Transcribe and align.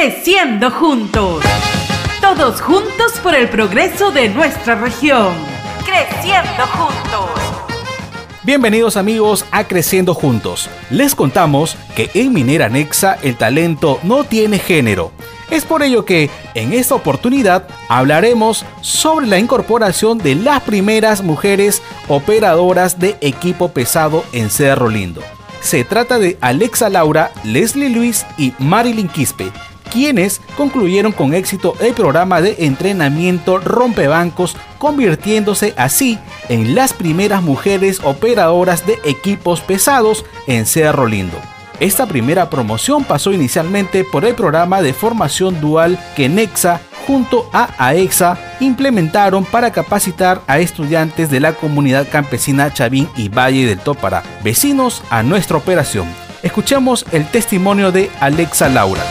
Creciendo 0.00 0.70
juntos. 0.70 1.42
Todos 2.20 2.60
juntos 2.60 3.18
por 3.20 3.34
el 3.34 3.48
progreso 3.48 4.12
de 4.12 4.28
nuestra 4.28 4.76
región. 4.76 5.34
Creciendo 5.84 6.66
juntos. 6.68 7.30
Bienvenidos 8.44 8.96
amigos 8.96 9.44
a 9.50 9.64
Creciendo 9.64 10.14
Juntos. 10.14 10.70
Les 10.90 11.16
contamos 11.16 11.76
que 11.96 12.12
en 12.14 12.32
Minera 12.32 12.68
Nexa 12.68 13.18
el 13.24 13.36
talento 13.36 13.98
no 14.04 14.22
tiene 14.22 14.60
género. 14.60 15.10
Es 15.50 15.64
por 15.64 15.82
ello 15.82 16.04
que 16.04 16.30
en 16.54 16.74
esta 16.74 16.94
oportunidad 16.94 17.66
hablaremos 17.88 18.64
sobre 18.82 19.26
la 19.26 19.40
incorporación 19.40 20.18
de 20.18 20.36
las 20.36 20.62
primeras 20.62 21.24
mujeres 21.24 21.82
operadoras 22.06 23.00
de 23.00 23.16
equipo 23.20 23.72
pesado 23.72 24.24
en 24.32 24.48
Cerro 24.48 24.90
Lindo. 24.90 25.24
Se 25.60 25.82
trata 25.82 26.20
de 26.20 26.38
Alexa 26.40 26.88
Laura, 26.88 27.32
Leslie 27.42 27.90
Luis 27.90 28.24
y 28.38 28.52
Marilyn 28.60 29.08
Quispe, 29.08 29.50
quienes 29.88 30.40
concluyeron 30.56 31.12
con 31.12 31.34
éxito 31.34 31.74
el 31.80 31.94
programa 31.94 32.40
de 32.40 32.56
entrenamiento 32.60 33.58
Rompebancos, 33.58 34.56
convirtiéndose 34.78 35.74
así 35.76 36.18
en 36.48 36.74
las 36.74 36.92
primeras 36.92 37.42
mujeres 37.42 38.00
operadoras 38.04 38.86
de 38.86 38.98
equipos 39.04 39.60
pesados 39.60 40.24
en 40.46 40.66
Cerro 40.66 41.06
Lindo. 41.06 41.38
Esta 41.80 42.06
primera 42.06 42.50
promoción 42.50 43.04
pasó 43.04 43.32
inicialmente 43.32 44.04
por 44.04 44.24
el 44.24 44.34
programa 44.34 44.82
de 44.82 44.92
formación 44.92 45.60
dual 45.60 45.98
que 46.16 46.28
Nexa 46.28 46.80
junto 47.06 47.48
a 47.52 47.70
AEXA 47.78 48.36
implementaron 48.60 49.44
para 49.44 49.70
capacitar 49.70 50.42
a 50.46 50.58
estudiantes 50.58 51.30
de 51.30 51.40
la 51.40 51.54
comunidad 51.54 52.06
campesina 52.10 52.72
Chavín 52.72 53.08
y 53.16 53.28
Valle 53.28 53.66
del 53.66 53.78
Tópara, 53.78 54.22
vecinos 54.44 55.02
a 55.08 55.22
nuestra 55.22 55.56
operación. 55.56 56.06
Escuchemos 56.42 57.06
el 57.12 57.26
testimonio 57.26 57.92
de 57.92 58.10
Alexa 58.20 58.68
Laura. 58.68 59.02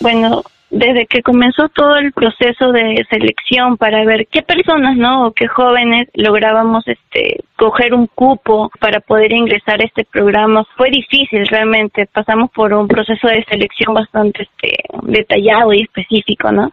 Bueno, 0.00 0.42
desde 0.70 1.06
que 1.06 1.22
comenzó 1.22 1.68
todo 1.68 1.96
el 1.96 2.12
proceso 2.12 2.70
de 2.70 3.04
selección 3.10 3.76
para 3.76 4.04
ver 4.04 4.28
qué 4.28 4.42
personas, 4.42 4.96
¿no? 4.96 5.26
O 5.26 5.32
qué 5.32 5.48
jóvenes 5.48 6.08
lográbamos 6.14 6.86
este 6.86 7.40
coger 7.56 7.92
un 7.92 8.06
cupo 8.06 8.70
para 8.78 9.00
poder 9.00 9.32
ingresar 9.32 9.80
a 9.80 9.84
este 9.84 10.04
programa 10.04 10.64
fue 10.76 10.90
difícil 10.90 11.46
realmente. 11.48 12.06
Pasamos 12.06 12.50
por 12.52 12.72
un 12.72 12.86
proceso 12.86 13.26
de 13.26 13.44
selección 13.44 13.94
bastante 13.94 14.44
este 14.44 14.76
detallado 15.02 15.72
y 15.72 15.82
específico, 15.82 16.52
¿no? 16.52 16.72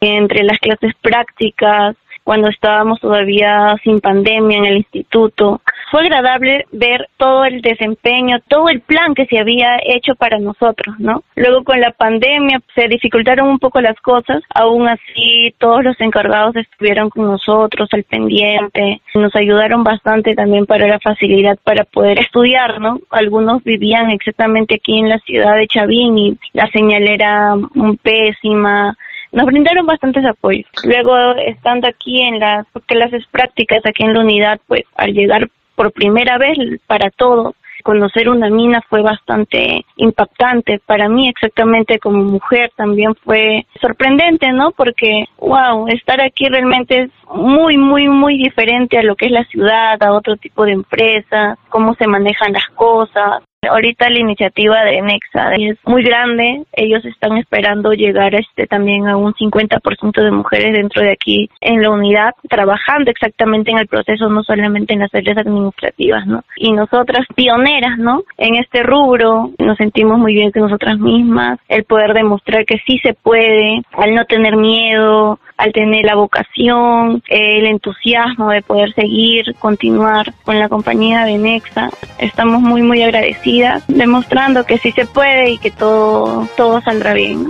Entre 0.00 0.44
las 0.44 0.58
clases 0.58 0.94
prácticas, 1.00 1.96
cuando 2.24 2.48
estábamos 2.48 3.00
todavía 3.00 3.74
sin 3.82 4.00
pandemia 4.00 4.58
en 4.58 4.64
el 4.66 4.76
instituto. 4.78 5.60
Fue 5.92 6.00
agradable 6.00 6.64
ver 6.72 7.10
todo 7.18 7.44
el 7.44 7.60
desempeño, 7.60 8.38
todo 8.48 8.70
el 8.70 8.80
plan 8.80 9.14
que 9.14 9.26
se 9.26 9.38
había 9.38 9.76
hecho 9.84 10.14
para 10.14 10.38
nosotros, 10.38 10.98
¿no? 10.98 11.22
Luego 11.36 11.64
con 11.64 11.82
la 11.82 11.90
pandemia 11.90 12.62
se 12.74 12.88
dificultaron 12.88 13.46
un 13.46 13.58
poco 13.58 13.78
las 13.82 14.00
cosas, 14.00 14.42
aún 14.54 14.88
así 14.88 15.54
todos 15.58 15.84
los 15.84 16.00
encargados 16.00 16.56
estuvieron 16.56 17.10
con 17.10 17.26
nosotros 17.26 17.90
al 17.92 18.04
pendiente, 18.04 19.02
nos 19.14 19.36
ayudaron 19.36 19.84
bastante 19.84 20.34
también 20.34 20.64
para 20.64 20.88
la 20.88 20.98
facilidad 20.98 21.58
para 21.62 21.84
poder 21.84 22.20
estudiar, 22.20 22.80
¿no? 22.80 22.98
Algunos 23.10 23.62
vivían 23.62 24.10
exactamente 24.10 24.76
aquí 24.76 24.98
en 24.98 25.10
la 25.10 25.18
ciudad 25.18 25.56
de 25.56 25.68
Chavín 25.68 26.16
y 26.16 26.38
la 26.54 26.68
señal 26.68 27.06
era 27.06 27.54
pésima, 28.02 28.96
nos 29.30 29.44
brindaron 29.44 29.84
bastantes 29.84 30.24
apoyos. 30.24 30.70
Luego, 30.84 31.34
estando 31.36 31.86
aquí 31.86 32.22
en 32.22 32.38
las 32.38 32.66
clases 32.86 33.26
prácticas, 33.30 33.84
aquí 33.84 34.04
en 34.04 34.14
la 34.14 34.20
unidad, 34.20 34.58
pues 34.66 34.84
al 34.96 35.12
llegar 35.12 35.50
por 35.82 35.90
primera 35.90 36.38
vez 36.38 36.56
para 36.86 37.10
todos, 37.10 37.56
conocer 37.82 38.28
una 38.28 38.48
mina 38.48 38.80
fue 38.88 39.02
bastante 39.02 39.84
impactante. 39.96 40.80
Para 40.86 41.08
mí 41.08 41.28
exactamente 41.28 41.98
como 41.98 42.22
mujer 42.22 42.70
también 42.76 43.16
fue 43.24 43.66
sorprendente, 43.80 44.52
¿no? 44.52 44.70
Porque, 44.70 45.24
wow, 45.38 45.88
estar 45.88 46.22
aquí 46.22 46.46
realmente 46.48 47.00
es 47.00 47.10
muy, 47.34 47.76
muy, 47.76 48.06
muy 48.06 48.38
diferente 48.38 48.96
a 48.96 49.02
lo 49.02 49.16
que 49.16 49.26
es 49.26 49.32
la 49.32 49.44
ciudad, 49.46 50.00
a 50.00 50.12
otro 50.12 50.36
tipo 50.36 50.64
de 50.64 50.72
empresa, 50.72 51.58
cómo 51.68 51.94
se 51.94 52.06
manejan 52.06 52.52
las 52.52 52.68
cosas. 52.76 53.42
Ahorita 53.68 54.10
la 54.10 54.18
iniciativa 54.18 54.82
de 54.82 55.00
Nexa 55.02 55.54
es 55.54 55.78
muy 55.84 56.02
grande. 56.02 56.64
Ellos 56.72 57.04
están 57.04 57.36
esperando 57.36 57.92
llegar 57.92 58.34
este 58.34 58.66
también 58.66 59.06
a 59.06 59.16
un 59.16 59.34
50% 59.34 60.20
de 60.20 60.30
mujeres 60.32 60.72
dentro 60.72 61.00
de 61.00 61.12
aquí 61.12 61.48
en 61.60 61.80
la 61.80 61.90
unidad, 61.90 62.32
trabajando 62.50 63.12
exactamente 63.12 63.70
en 63.70 63.78
el 63.78 63.86
proceso, 63.86 64.28
no 64.28 64.42
solamente 64.42 64.94
en 64.94 64.98
las 64.98 65.14
áreas 65.14 65.38
administrativas, 65.38 66.26
¿no? 66.26 66.42
Y 66.56 66.72
nosotras 66.72 67.24
pioneras, 67.36 67.98
¿no? 67.98 68.24
En 68.36 68.56
este 68.56 68.82
rubro 68.82 69.50
nos 69.60 69.76
sentimos 69.76 70.18
muy 70.18 70.34
bien 70.34 70.50
con 70.50 70.62
nosotras 70.62 70.98
mismas, 70.98 71.60
el 71.68 71.84
poder 71.84 72.14
demostrar 72.14 72.64
que 72.64 72.80
sí 72.84 72.98
se 72.98 73.14
puede, 73.14 73.82
al 73.92 74.16
no 74.16 74.24
tener 74.24 74.56
miedo, 74.56 75.38
al 75.62 75.72
tener 75.72 76.04
la 76.04 76.16
vocación, 76.16 77.22
el 77.28 77.66
entusiasmo 77.66 78.50
de 78.50 78.62
poder 78.62 78.92
seguir, 78.94 79.54
continuar 79.60 80.34
con 80.44 80.58
la 80.58 80.68
compañía 80.68 81.24
de 81.24 81.38
Nexa. 81.38 81.88
Estamos 82.18 82.60
muy, 82.60 82.82
muy 82.82 83.00
agradecidas, 83.00 83.84
demostrando 83.86 84.66
que 84.66 84.78
sí 84.78 84.90
se 84.90 85.06
puede 85.06 85.52
y 85.52 85.58
que 85.58 85.70
todo, 85.70 86.48
todo 86.56 86.80
saldrá 86.80 87.14
bien. 87.14 87.46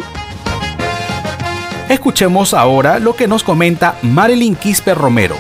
Escuchemos 1.89 2.53
ahora 2.53 2.99
lo 2.99 3.17
que 3.17 3.27
nos 3.27 3.43
comenta 3.43 3.97
Marilyn 4.03 4.56
Quispe 4.56 4.94
Romero, 4.94 5.37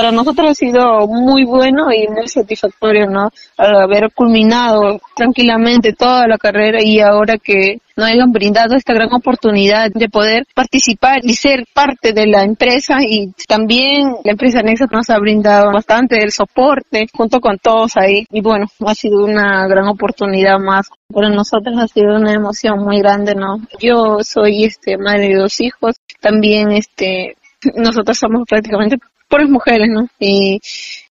para 0.00 0.12
nosotros 0.12 0.52
ha 0.52 0.54
sido 0.54 1.06
muy 1.06 1.44
bueno 1.44 1.92
y 1.92 2.08
muy 2.08 2.26
satisfactorio, 2.26 3.06
¿no? 3.06 3.28
Al 3.58 3.82
haber 3.82 4.10
culminado 4.14 4.98
tranquilamente 5.14 5.92
toda 5.92 6.26
la 6.26 6.38
carrera 6.38 6.78
y 6.82 7.00
ahora 7.00 7.36
que 7.36 7.82
nos 7.96 8.06
hayan 8.06 8.32
brindado 8.32 8.76
esta 8.76 8.94
gran 8.94 9.12
oportunidad 9.12 9.90
de 9.92 10.08
poder 10.08 10.46
participar 10.54 11.18
y 11.22 11.34
ser 11.34 11.66
parte 11.74 12.14
de 12.14 12.26
la 12.26 12.44
empresa 12.44 13.00
y 13.06 13.30
también 13.46 14.14
la 14.24 14.32
empresa 14.32 14.62
Nexa 14.62 14.86
nos 14.90 15.10
ha 15.10 15.18
brindado 15.18 15.70
bastante 15.70 16.22
el 16.22 16.32
soporte 16.32 17.06
junto 17.12 17.38
con 17.40 17.58
todos 17.58 17.98
ahí 17.98 18.24
y 18.30 18.40
bueno, 18.40 18.68
ha 18.86 18.94
sido 18.94 19.22
una 19.22 19.66
gran 19.66 19.86
oportunidad 19.86 20.58
más. 20.58 20.88
Para 21.12 21.28
nosotros 21.28 21.76
ha 21.78 21.86
sido 21.88 22.16
una 22.16 22.32
emoción 22.32 22.78
muy 22.82 23.00
grande, 23.00 23.34
¿no? 23.34 23.58
Yo 23.78 24.20
soy 24.22 24.64
este 24.64 24.96
madre 24.96 25.28
de 25.28 25.34
dos 25.34 25.60
hijos, 25.60 25.96
también 26.22 26.72
este 26.72 27.36
nosotros 27.74 28.16
somos 28.16 28.46
prácticamente 28.48 28.96
por 29.30 29.40
las 29.40 29.50
mujeres, 29.50 29.88
¿no? 29.88 30.06
Y 30.18 30.60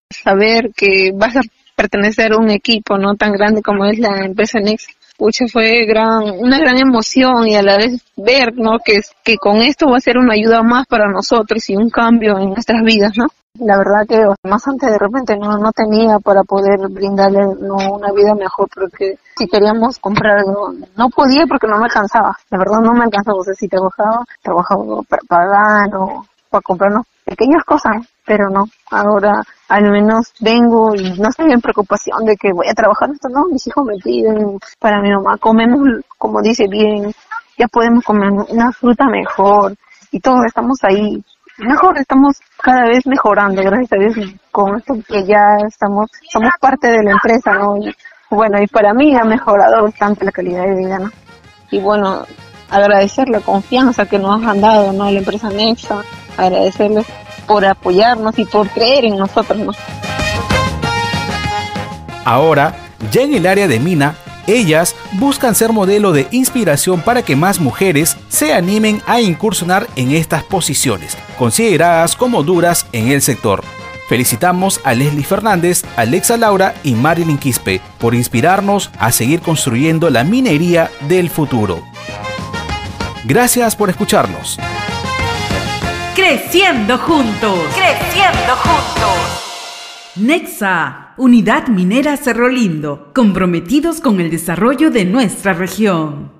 saber 0.09 0.69
que 0.75 1.12
vas 1.13 1.35
a 1.35 1.41
pertenecer 1.75 2.34
a 2.34 2.38
un 2.38 2.50
equipo, 2.50 2.97
¿no? 2.97 3.16
Tan 3.16 3.34
grande 3.34 3.62
como 3.62 3.85
es 3.85 4.00
la 4.00 4.24
empresa 4.24 4.59
Nex. 4.59 4.88
Pucha, 5.18 5.46
fue 5.51 5.85
gran, 5.85 6.24
una 6.40 6.59
gran 6.59 6.78
emoción 6.78 7.47
y 7.47 7.56
a 7.56 7.62
la 7.62 7.78
vez 7.78 8.01
ver, 8.16 8.53
¿no? 8.56 8.79
Que, 8.84 9.01
que 9.24 9.38
con 9.38 9.57
esto 9.57 9.88
va 9.88 9.97
a 9.97 10.01
ser 10.01 10.18
una 10.18 10.34
ayuda 10.34 10.63
más 10.63 10.88
para 10.88 11.07
nosotros 11.07 11.69
y 11.69 11.75
un 11.75 11.90
cambio 11.90 12.38
en 12.40 12.50
nuestras 12.50 12.81
vidas, 12.84 13.13
¿no? 13.16 13.28
La 13.59 13.78
verdad 13.78 14.07
que 14.07 14.19
más 14.50 14.68
antes 14.68 14.90
de 14.90 14.97
repente 14.97 15.38
no, 15.38 15.59
no 15.59 15.72
tenía 15.72 16.18
para 16.18 16.41
poder 16.41 16.80
brindarle 16.90 17.45
una 17.45 18.12
vida 18.12 18.34
mejor 18.34 18.68
porque 18.74 19.19
si 19.38 19.47
queríamos 19.47 20.00
comprar 20.00 20.40
algo 20.40 20.74
no 20.97 21.09
podía 21.09 21.45
porque 21.45 21.68
no 21.68 21.78
me 21.78 21.85
alcanzaba. 21.85 22.35
La 22.50 22.57
verdad 22.57 22.80
no 22.81 22.94
me 22.94 23.03
alcanzaba. 23.03 23.38
O 23.38 23.44
sea, 23.44 23.53
si 23.53 23.68
trabajaba, 23.68 24.25
trabajaba 24.41 25.03
para 25.07 25.22
pagar 25.28 25.95
o 25.95 26.25
para 26.53 26.62
comprarnos 26.62 27.08
pequeñas 27.25 27.64
cosas, 27.66 27.94
pero 28.24 28.47
no, 28.50 28.66
ahora 28.91 29.41
al 29.69 29.90
menos 29.90 30.34
vengo 30.40 30.94
y 30.94 31.19
no 31.19 31.30
estoy 31.30 31.52
en 31.52 31.62
preocupación 31.62 32.24
de 32.25 32.36
que 32.36 32.53
voy 32.53 32.68
a 32.69 32.75
trabajar 32.75 33.09
esto, 33.09 33.28
no, 33.30 33.47
mis 33.52 33.66
hijos 33.66 33.84
me 33.84 33.97
piden 33.97 34.59
para 34.80 35.02
mi 35.02 35.09
mamá, 35.09 35.38
comemos 35.40 35.80
como 36.19 36.42
dice 36.44 36.68
bien, 36.69 37.12
ya 37.58 37.68
podemos 37.68 38.03
comer 38.03 38.30
una 38.50 38.72
fruta 38.72 39.06
mejor 39.06 39.75
y 40.12 40.19
todos 40.19 40.46
estamos 40.46 40.78
ahí 40.84 41.24
mejor, 41.58 41.97
estamos 41.97 42.38
cada 42.62 42.84
vez 42.86 43.06
mejorando, 43.08 43.63
gracias 43.63 43.94
a 43.94 43.96
Dios, 43.96 44.36
con 44.52 44.78
esto 44.78 44.94
que 45.08 45.25
ya 45.25 45.58
estamos, 45.68 46.08
somos 46.31 46.52
parte 46.62 46.88
de 46.88 47.03
la 47.03 47.12
empresa, 47.12 47.53
¿no? 47.53 47.78
Y, 47.78 47.96
bueno, 48.30 48.62
y 48.62 48.68
para 48.68 48.94
mí 48.94 49.16
ha 49.16 49.24
mejorado 49.24 49.84
bastante 49.84 50.25
la 50.25 50.31
calidad 50.31 50.66
de 50.66 50.75
vida, 50.75 51.00
¿no? 51.00 51.12
Y 51.72 51.80
bueno, 51.80 52.25
agradecer 52.69 53.30
la 53.30 53.39
confianza 53.39 54.07
que 54.07 54.18
nos 54.18 54.44
han 54.44 54.62
dado, 54.62 54.94
¿no? 54.94 55.10
La 55.12 55.19
empresa 55.19 55.50
Nexa, 55.50 56.01
agradecerles 56.38 57.06
por 57.47 57.65
apoyarnos 57.65 58.38
y 58.39 58.45
por 58.45 58.69
creer 58.69 59.06
en 59.06 59.18
nosotros. 59.18 59.75
Ahora, 62.25 62.75
ya 63.12 63.21
en 63.21 63.33
el 63.33 63.45
área 63.45 63.68
de 63.68 63.80
Mina, 63.80 64.15
ellas 64.47 64.95
buscan 65.13 65.56
ser 65.56 65.71
modelo 65.71 66.12
de 66.12 66.27
inspiración 66.31 67.01
para 67.01 67.21
que 67.21 67.35
más 67.35 67.59
mujeres 67.59 68.18
se 68.30 68.53
animen 68.53 69.01
a 69.06 69.21
incursionar 69.21 69.88
en 69.95 70.12
estas 70.12 70.44
posiciones, 70.44 71.18
consideradas 71.38 72.15
como 72.15 72.44
duras 72.44 72.85
en 72.91 73.09
el 73.09 73.21
sector. 73.21 73.63
Felicitamos 74.09 74.81
a 74.83 74.94
Leslie 74.94 75.24
Fernández, 75.24 75.83
Alexa 75.95 76.35
Laura 76.38 76.75
y 76.83 76.94
Marilyn 76.94 77.38
Quispe 77.38 77.81
por 78.00 78.13
inspirarnos 78.13 78.91
a 79.00 79.12
seguir 79.12 79.41
construyendo 79.41 80.09
la 80.09 80.24
minería 80.24 80.91
del 81.07 81.30
futuro. 81.30 81.81
Gracias 83.24 83.75
por 83.77 83.89
escucharnos. 83.89 84.59
Creciendo 86.33 86.97
juntos. 86.97 87.59
Creciendo 87.75 88.56
juntos. 88.56 90.13
Nexa, 90.15 91.13
Unidad 91.15 91.68
Minera 91.68 92.18
Cerro 92.18 92.50
Lindo, 92.50 93.12
comprometidos 93.13 94.01
con 94.01 94.19
el 94.19 94.31
desarrollo 94.31 94.89
de 94.89 95.06
nuestra 95.06 95.53
región. 95.53 96.33